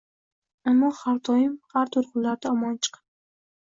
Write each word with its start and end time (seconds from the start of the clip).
Ammo 0.71 0.89
har 1.01 1.21
doim 1.31 1.53
ular 1.53 1.95
to‘lqinlardan 1.97 2.57
omon 2.59 2.85
chiqib 2.85 3.09